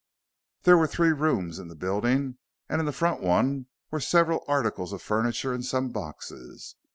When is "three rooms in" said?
0.87-1.67